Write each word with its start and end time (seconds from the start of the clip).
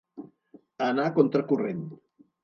Anar 0.85 1.05
contra 1.17 1.45
corrent. 1.51 1.83